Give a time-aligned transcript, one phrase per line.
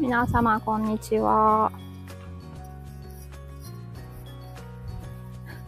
[0.00, 1.72] 皆様、こんにちは。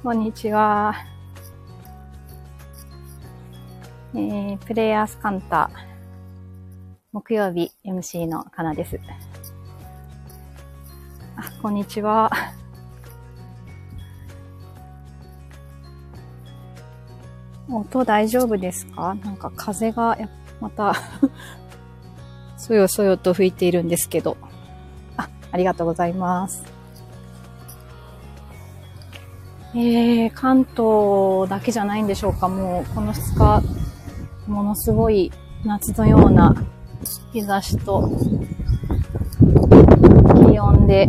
[0.05, 0.95] こんにちは。
[4.14, 5.69] えー、プレイヤースカンタ、
[7.10, 9.00] 木曜日 MC のかなです。
[11.34, 12.30] あ、こんにちは。
[17.69, 19.12] 音大丈夫ですか？
[19.14, 20.16] なんか風が、
[20.60, 20.94] また
[22.70, 24.37] そよそよと吹いているんですけど。
[25.16, 26.62] あ、ありがとうございます。
[29.75, 33.34] えー、関東だけじゃないんでしょうかもう、この2
[34.47, 35.33] 日、ものすごい
[35.64, 36.55] 夏のような
[37.33, 38.09] 日差しと
[40.48, 41.09] 気温で、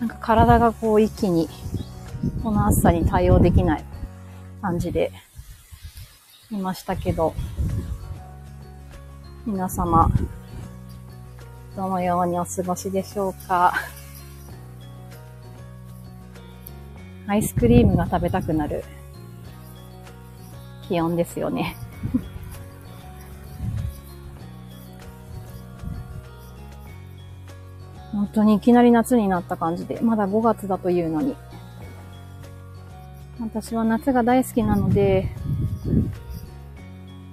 [0.00, 1.50] なんか体がこう一気に
[2.42, 3.84] この暑さに対応できない
[4.62, 5.12] 感じで
[6.50, 7.34] いましたけど、
[9.44, 10.08] 皆様、
[11.74, 13.74] どのようにお過ごしでしょうか？
[17.26, 18.84] アイスクリームが食べたくなる
[20.88, 21.74] 気温ですよね。
[28.12, 31.34] 本当にいきなり夏になった感じで、まだ5月だというのに。
[33.40, 35.34] 私は夏が大好きなので、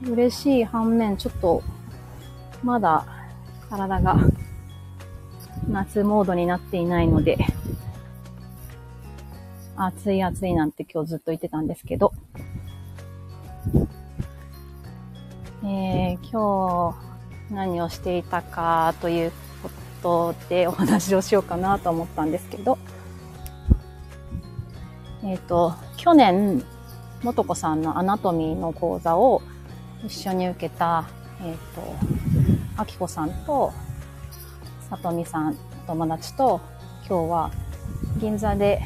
[0.10, 1.62] 嬉しい反面、ちょっと
[2.64, 3.06] まだ
[3.70, 4.18] 体が
[5.70, 7.38] 夏モードになっていないので、
[9.76, 12.14] 暑い暑いなんて今日ずっと言ってたんですけど、
[15.64, 16.94] えー、今
[17.50, 19.32] 日何をしていたかという
[19.64, 19.70] こ
[20.02, 22.78] とでお話をしようかなと思ったんですけど、
[25.23, 26.64] えっ、ー、と、去年、
[27.23, 29.42] もとこさんのアナトミーの講座を
[30.06, 31.10] 一緒に受けた、
[31.42, 32.19] えっ、ー、と、
[32.80, 33.73] あきこさんと、
[34.90, 36.62] さとみさん、友達と、
[37.06, 37.52] 今日は
[38.22, 38.82] 銀座で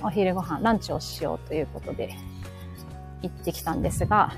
[0.00, 2.14] お昼ご飯、ランチをしようということで
[3.20, 4.32] 行ってきたんですが、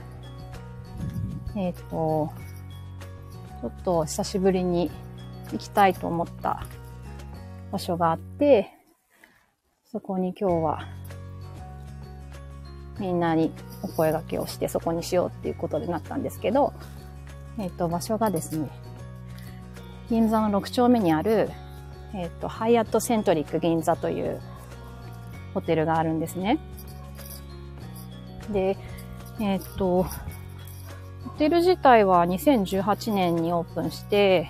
[1.55, 2.33] えっ、ー、と、
[3.61, 4.91] ちょっと久しぶりに
[5.53, 6.67] 行きたいと思った
[7.71, 8.69] 場所があって、
[9.93, 10.89] そこに今日は
[12.99, 13.53] みんなに
[13.83, 16.73] お声掛けをしてそこにしようっていうことになったんですけど、
[17.59, 18.69] えっ、ー、と、場所がですね、
[20.09, 21.51] 銀座の6丁目にある、
[22.15, 24.41] えっ、ー、と、ハイアットセントリック銀座という
[25.55, 26.59] ホテルがあるんですね。
[28.53, 28.77] で、
[29.41, 34.49] えっ、ー、と、ホテル自体は2018年にオープンして、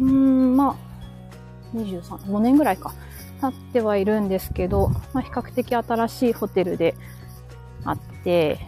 [0.00, 2.92] うーん、まあ、23、5年ぐらいか、
[3.40, 6.94] 経ってはいるんですけど、まあ、比較的新しいホテルで
[7.84, 8.58] あって、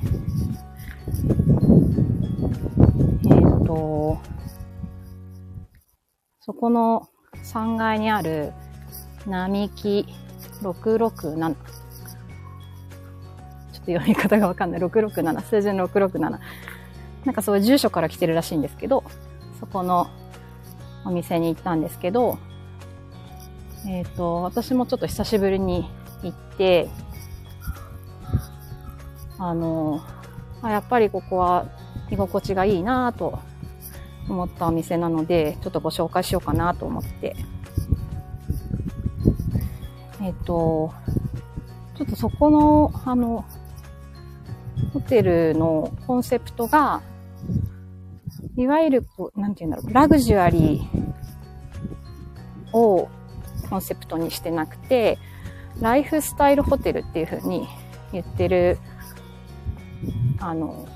[3.24, 4.18] えっと、
[6.40, 7.08] そこの
[7.44, 8.52] 3階にある
[9.26, 10.06] 並木
[10.62, 10.62] 667。
[10.62, 11.54] ちょっ
[13.72, 14.80] と読み方がわかんない。
[14.80, 15.42] 667。
[15.42, 16.38] 数字の667。
[17.24, 19.04] なんかそういう住所から来てるらしいんですけど、
[19.58, 20.08] そこの
[21.04, 22.38] お店に行ったんですけど、
[23.86, 25.88] えっ、ー、と、私もちょっと久しぶりに
[26.22, 26.88] 行って、
[29.38, 30.00] あの、
[30.62, 31.66] あやっぱりここは
[32.10, 33.38] 居心地がいいなと
[34.28, 37.36] 思ったお店なので、ちょっとご紹介しようかなと思って。
[40.22, 40.92] えっ、と、
[41.96, 43.44] ちょっとそこの、あの、
[44.92, 47.02] ホテルのコンセプトが、
[48.56, 53.08] いわゆる、こう、なんて言うんだろう、ラグジュアリーを
[53.68, 55.18] コンセプトにしてなくて、
[55.80, 57.68] ライフスタイルホテルっていう風に
[58.12, 58.78] 言ってる、
[60.38, 60.86] あの、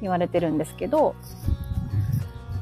[0.00, 1.14] 言われてるんですけど、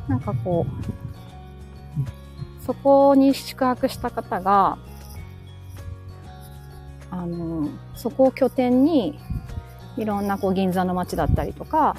[0.08, 4.78] なんかこう、そこに宿泊した方が、
[7.10, 9.18] あの、そこを拠点に、
[9.96, 11.96] いろんなこう銀座の街だったりとか、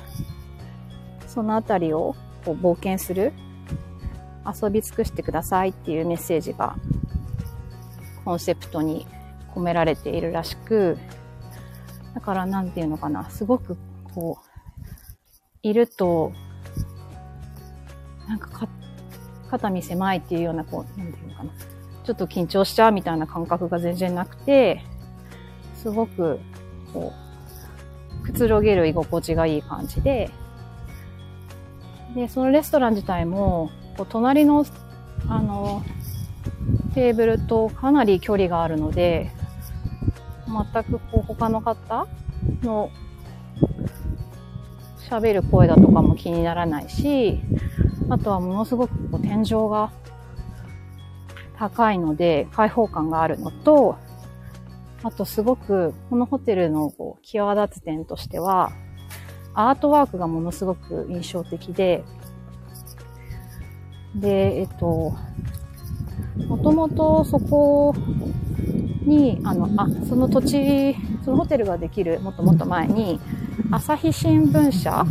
[1.27, 2.15] そのあたりを
[2.45, 3.33] こう冒険する、
[4.45, 6.75] 遊び尽くしてくださいっていうメッセージが、
[8.23, 9.07] コンセプトに
[9.53, 10.97] 込められているらしく、
[12.13, 13.77] だからなんていうのかな、すごく
[14.13, 14.48] こう、
[15.63, 16.31] いると
[18.29, 18.67] なんかか
[19.49, 21.51] 肩身狭いっていうような、こう、なんていうのかな。
[22.03, 24.83] ちょっと緊張しちゃうみたいな感覚が全然なくて、
[25.75, 26.39] すごく、
[26.93, 27.11] こ
[28.21, 30.29] う、くつろげる居心地がいい感じで、
[32.13, 34.63] で、そのレストラン自体も、こう隣の、
[35.27, 35.83] あの、
[36.93, 39.31] テーブルとかなり距離があるので、
[40.47, 42.07] 全くこう他の方
[42.61, 42.91] の
[45.09, 47.41] 喋る声だとかも気にならないし、
[48.09, 49.91] あとはものすごくこう天井が
[51.57, 53.97] 高いので開放感があるのと、
[55.01, 58.71] あとすごくこのホテルのこう際立つ点としては、
[59.53, 62.03] アートワークがものすごく印象的で、
[64.15, 65.13] で、えっと、
[66.47, 67.93] もともとそこ
[69.05, 70.95] に、あの、あ、その土地、
[71.25, 73.19] そのホテルができるもっともっと前に、
[73.71, 75.05] 朝日新聞社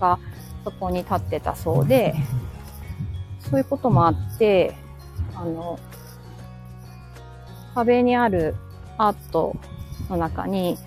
[0.00, 0.18] が
[0.64, 2.14] そこに立ってたそうで、
[3.40, 4.74] そういうこともあって、
[5.34, 5.78] あの、
[7.74, 8.54] 壁にある
[8.96, 9.56] アート
[10.08, 10.78] の中に、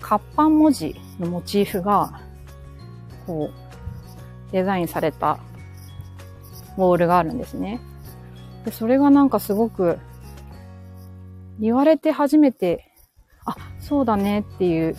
[0.00, 2.20] 活版文字のモチーフが、
[3.26, 5.38] こう、デザインされた
[6.76, 7.80] ウォールがあるんですね。
[8.64, 9.98] で、それがなんかすごく、
[11.58, 12.92] 言われて初めて、
[13.46, 14.96] あ、そうだねっていう、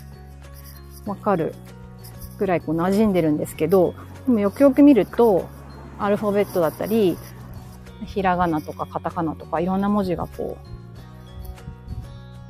[1.07, 1.55] わかる
[2.37, 3.95] ぐらいこう馴染んでるんですけど、
[4.25, 5.47] でもよくよく見ると、
[5.97, 7.17] アルファベットだったり、
[8.05, 10.57] ひらがなとかカタカナとかいろんな文字がこ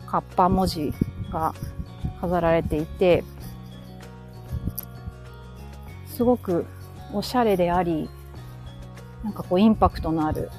[0.05, 0.93] う、活版文字
[1.31, 1.53] が
[2.19, 3.23] 飾られていて、
[6.07, 6.65] すごく
[7.13, 8.09] おしゃれであり、
[9.23, 10.49] なんかこうインパクトのある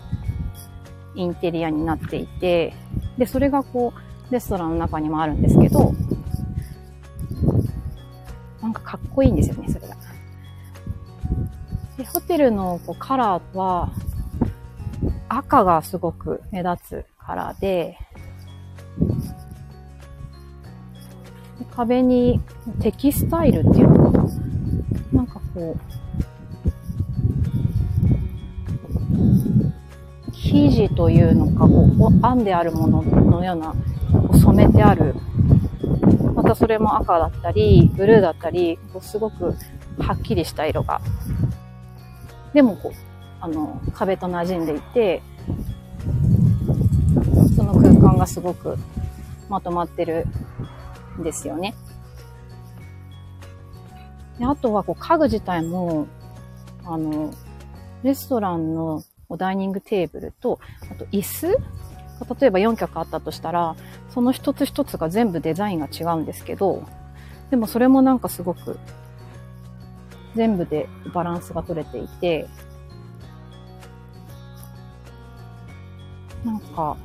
[1.15, 2.75] インテリアになっていて、
[3.19, 3.93] で、それがこ
[4.31, 5.93] う、レストランの中にもあるんですけど、
[9.19, 9.97] こいいんですよね、それが。
[11.97, 13.91] で、ホテルのこうカラーは、
[15.29, 17.99] 赤がすごく目立つカラーで、
[21.75, 22.41] 壁に
[22.81, 24.29] テキスタイルっていうのかな
[25.13, 25.81] なんかこう、
[30.33, 33.75] 生地というのか、こう、編んであるもののような、
[34.39, 35.17] 染めてある。
[36.49, 39.55] たそれも赤だったり、ブルーだったり、こうすごく
[39.99, 41.01] はっきりした色が。
[42.55, 42.93] でもこう、
[43.41, 45.23] あの、壁と馴染んでいて、
[47.55, 48.77] その空間がすごく
[49.49, 50.27] まとまってる
[51.19, 51.75] んですよね。
[54.39, 56.07] であとはこう家具自体も、
[56.85, 57.33] あの、
[58.03, 59.03] レストランの
[59.37, 60.59] ダイニングテーブルと、
[60.91, 61.59] あと椅子
[62.41, 63.77] 例えば4脚あったとしたら、
[64.19, 66.83] その一つ一つが全部デザインが違うんですけど、
[67.51, 68.77] でもそれもなんかすごく
[70.35, 72.49] 全部でバランスが取れていて、
[76.45, 76.97] なんか、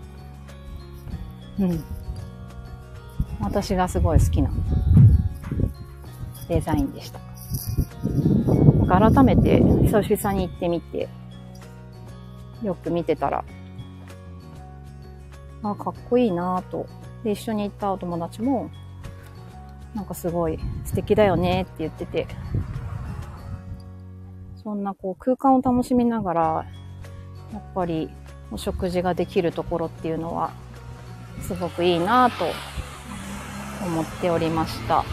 [1.60, 1.84] うん。
[3.42, 4.50] 私がすごい好きな
[6.50, 7.20] デザインでした。
[8.88, 11.08] なんか改めて久々に行ってみて、
[12.64, 13.46] よく見てたら、
[15.62, 16.88] あ、かっこいいなぁと。
[17.24, 18.70] で、一緒に行ったお友達も、
[19.96, 22.28] なんかすごい素敵だよねって言ってて、
[24.64, 26.66] そんなこう空間を楽しみながら、
[27.52, 28.10] やっぱり
[28.52, 30.52] お食事ができるところっていうのは、
[31.42, 32.46] すごくいいなぁと
[33.86, 35.04] 思っておりました。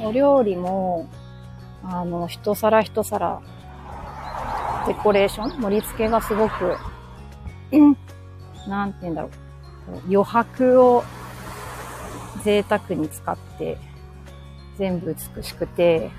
[0.00, 1.08] お料理も、
[1.82, 3.40] あの、一皿一皿
[4.86, 6.76] デコレーション盛り付けがすごく、
[7.72, 7.96] うん、
[8.68, 9.30] なんて言うんだろう。
[10.06, 11.04] 余白を
[12.44, 13.78] 贅沢に使って、
[14.76, 16.10] 全部美しくて、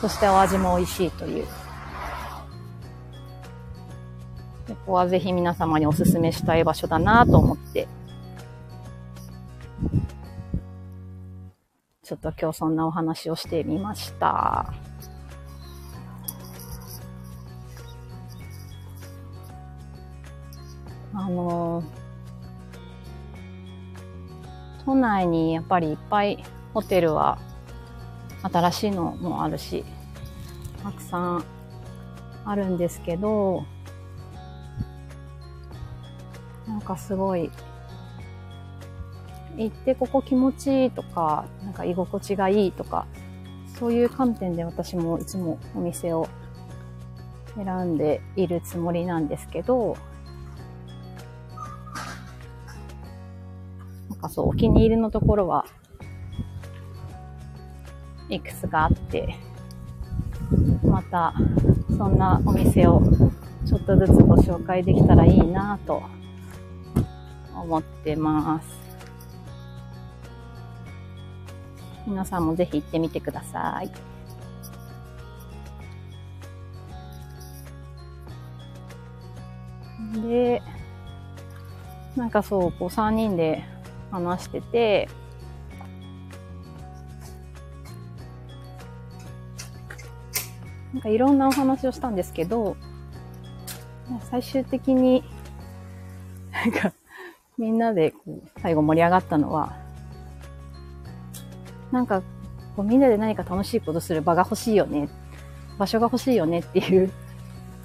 [0.00, 1.46] そしてお味も美味しいという。
[4.68, 7.88] ここはぜひ皆様にお勧めしたい場所だなと思って、
[12.02, 14.72] ちょっと今日そんなお話をしてみました。
[21.18, 21.82] あの
[24.84, 26.44] 都内にやっぱりいっぱい
[26.74, 27.38] ホテルは
[28.42, 29.84] 新しいのもあるし、
[30.82, 31.44] たくさん
[32.44, 33.64] あるんですけど、
[36.68, 37.50] なんかすごい、
[39.56, 43.06] 行ってここ気持ちいいとか、なんか居心地がいいとか、
[43.78, 46.28] そういう観点で私もいつもお店を
[47.56, 49.96] 選んでいるつもりなんですけど、
[54.20, 55.64] かそう、お気に入りのところは、
[58.28, 59.36] いくつかあって、
[60.84, 61.34] また、
[61.96, 63.02] そんなお店を
[63.66, 66.02] ちょっとずつご紹介できたらいいなと
[67.54, 68.86] 思ってます。
[72.06, 73.90] 皆さんもぜひ行ってみてください。
[80.22, 80.62] で、
[82.16, 83.64] なんかそう、こう3人で
[84.10, 85.08] 話してて。
[90.96, 92.74] なんかいろんなお話をしたんですけど
[94.30, 95.22] 最終的に
[96.50, 96.90] なんか
[97.58, 98.14] みんなで
[98.62, 99.76] 最後盛り上がったのは
[101.92, 102.22] なんか
[102.76, 105.10] こうみんなで何か楽しいことする場が欲しいよね
[105.78, 107.12] 場所が欲しいよねっていう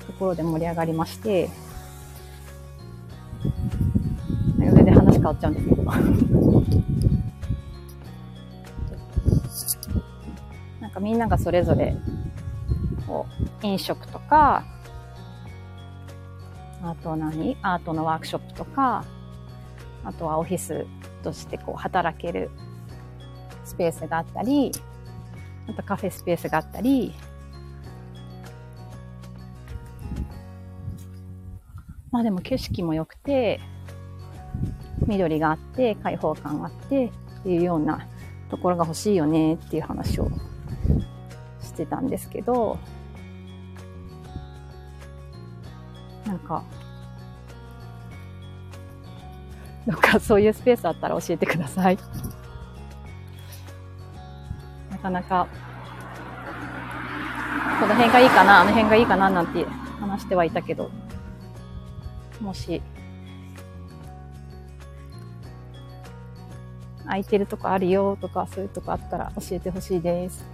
[0.08, 1.50] ところで盛り上がりまして。
[5.36, 5.68] 上で話変わっちゃうんです
[9.80, 10.02] けど。
[10.80, 11.96] なんかみんながそれぞれ、
[13.08, 13.26] こ
[13.64, 14.64] う、飲食とか、
[16.84, 17.58] あと何？
[17.62, 19.06] アートのワークショップとか、
[20.04, 20.88] あとはオフィス
[21.24, 22.50] としてこう働ける
[23.64, 24.72] スペースがあったり、
[25.70, 27.14] あとカフェスペースがあったり、
[32.10, 33.60] まあでも景色も良くて、
[35.12, 38.08] 緑があって、開放感があってっていうような
[38.50, 40.30] ところが欲しいよねっていう話を
[41.62, 42.80] してたんですけど、
[46.25, 46.63] なんか、
[49.86, 51.98] どっかそういうスペースあったら教えてください。
[54.91, 55.48] なかなか、
[57.82, 59.65] この辺がいいかな、あの辺がいいかななんて
[60.00, 60.89] 話してはいたけど、
[62.39, 62.82] もし、
[67.12, 70.46] 空いてるとこあるよとか、そういうとこあったら教えてほしいです。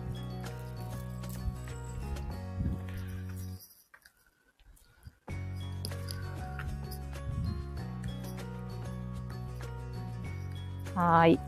[10.96, 11.40] はーい。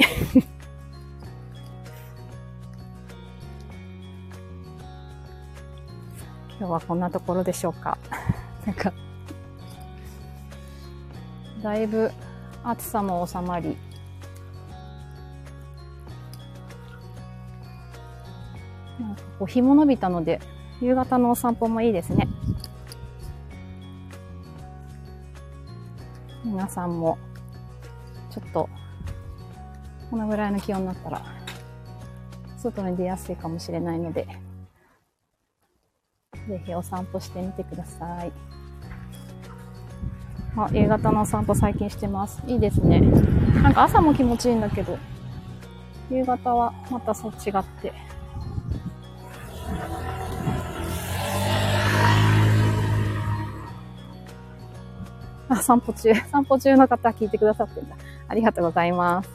[6.60, 7.98] 今日はこんなところでしょうか。
[8.68, 8.94] なんか、
[11.64, 12.12] だいぶ
[12.64, 13.76] 暑さも収まり、
[19.40, 20.42] こう日も伸びたので、
[20.82, 22.28] 夕方のお散歩もいいですね。
[26.44, 27.18] 皆さんも、
[28.30, 28.70] ちょっと、
[30.10, 31.22] このぐらいの気温になったら、
[32.58, 34.28] 外に出やすいかもしれないので、
[36.48, 38.32] ぜひお散歩してみてください。
[40.58, 42.42] あ、夕方のお散歩最近してます。
[42.46, 43.00] いいですね。
[43.62, 44.98] なんか朝も気持ちいいんだけど、
[46.12, 48.09] 夕方はまたそう違って。
[55.60, 56.14] あ、散歩中。
[56.32, 57.96] 散歩中の方聞いてくださってんだ。
[58.28, 59.30] ありがとうございます。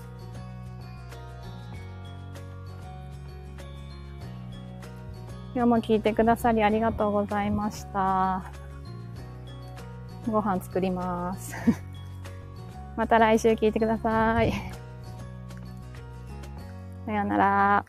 [5.55, 8.43] 今日も聞いてくださりありがとうございました。
[10.27, 11.55] ご飯作ります。
[12.97, 14.53] また来週聞いてください。
[17.07, 17.85] さよなら。